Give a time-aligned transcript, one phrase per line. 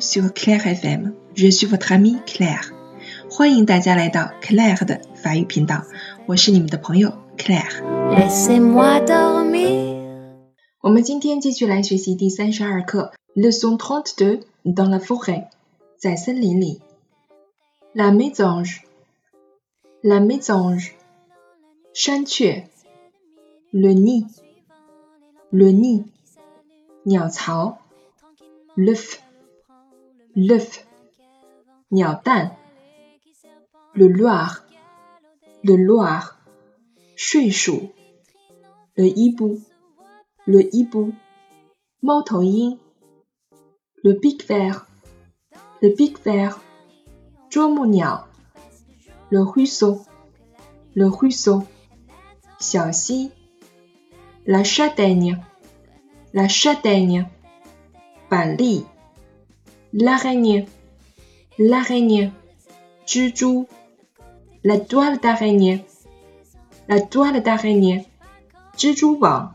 [0.00, 1.12] sur Claire FM.
[1.34, 2.70] Je suis votre amie Claire.
[3.28, 5.82] 欢迎大家来到 Claire 的法语频道，
[6.26, 7.82] 我是你们的朋友 Claire。
[10.80, 15.48] 我们今天继续来学习第三十二课，Leçon trente-deux dans la forêt，
[15.98, 16.80] 在森林里。
[17.92, 20.92] La mésange，la mésange，
[21.92, 22.68] 山雀。
[23.72, 26.04] Le nid，le nid，
[27.02, 27.78] 鸟巢。
[28.76, 29.18] l'œuf
[30.35, 30.87] l'œuf,
[31.91, 34.65] le Loir,
[35.63, 36.39] le Loir,
[37.15, 37.51] Shui
[38.95, 39.59] le hibou,
[40.45, 41.13] le hibou,
[42.01, 42.23] Mao
[44.03, 44.87] le pic vert,
[45.81, 46.61] le pic vert,
[49.31, 50.01] le ruisseau,
[50.95, 51.63] le ruisseau,
[52.59, 53.31] Xiaoxi,
[54.45, 55.37] la châtaigne,
[56.33, 57.27] la châtaigne,
[58.29, 58.85] Bali
[59.93, 60.67] l'araignée,
[61.57, 62.31] l'araignée,
[63.05, 63.65] Juju,
[64.63, 65.85] la toile d'araignée,
[66.87, 68.05] la toile d'araignée,
[68.77, 69.53] Jujuba,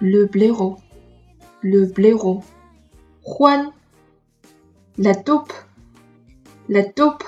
[0.00, 0.76] le blaireau,
[1.62, 2.42] le blaireau,
[3.24, 3.72] Juan,
[4.98, 5.52] la taupe,
[6.68, 7.24] la taupe,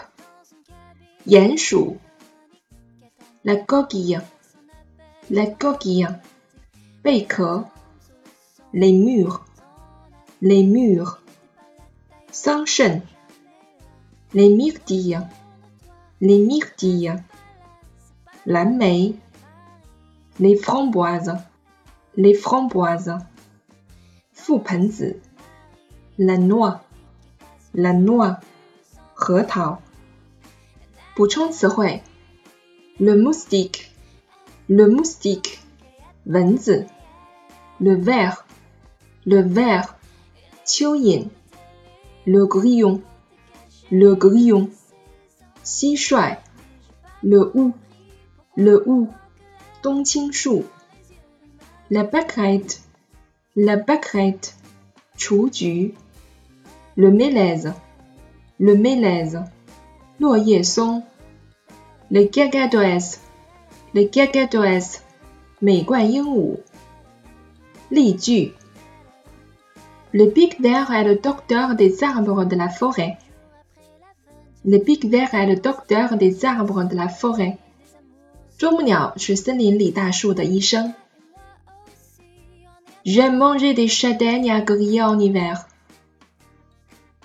[1.27, 1.99] Yanshu,
[3.45, 4.21] la coquille,
[5.31, 6.09] la coquille,
[7.03, 7.63] Baker,
[8.73, 9.45] les murs,
[10.43, 11.23] les murs.
[12.36, 13.02] Sanchen,
[14.34, 15.20] les myrtilles,
[16.22, 17.16] les myrtilles,
[18.46, 19.16] la mei,
[20.40, 21.36] les framboises,
[22.16, 23.18] les framboises,
[24.34, 25.16] Fupenzi,
[26.18, 26.82] la noix,
[27.74, 28.40] la noix,
[29.14, 29.82] 核桃。
[31.14, 32.02] 补充词汇：
[32.98, 33.92] le moustique,
[34.68, 35.60] le moustique,
[36.26, 36.88] 蚊子；
[37.80, 38.46] le ver,
[39.26, 39.86] le ver。
[40.66, 41.30] 蚯蚓
[42.26, 44.70] ，le grillon，le grillon，
[45.64, 46.38] 蟋蟀，
[47.22, 49.08] le hou，le hou，
[49.82, 50.66] 冬青树，
[51.90, 54.54] la pâquerette，la pâquerette，
[55.18, 55.96] 雏菊，
[56.96, 59.44] le mélèze，le mélèze，
[60.20, 61.04] 落叶松，
[62.10, 65.00] le cagadoès，le cagadoès，
[65.60, 66.60] 美怪鹦鹉，
[67.90, 68.54] 例句。
[70.19, 73.19] Le pic vert est le docteur des arbres de la forêt.
[74.65, 77.59] Le pic vert est le docteur des arbres de la forêt.
[83.05, 85.67] J'aime manger des châtaignes à griller en hiver.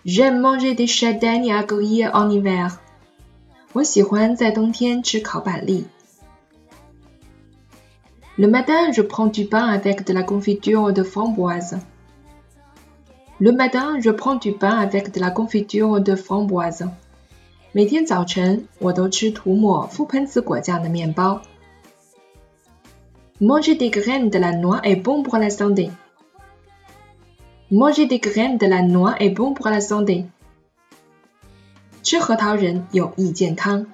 [0.04, 2.78] J'aime manger des châtaignes à griller en hiver.
[8.38, 11.80] Le matin, je prends du pain avec de la confiture de framboise.
[13.41, 16.89] Le matin, je prends du pain avec de la confiture de framboise.
[17.73, 21.43] 每天早晨，我都吃涂抹覆盆子果酱的面包。
[23.39, 25.91] Manger des graines de la noix est bon pour la santé.
[27.71, 30.25] Manger des graines de la noix est bon pour la santé.
[32.03, 33.87] 吃核桃仁有益健康。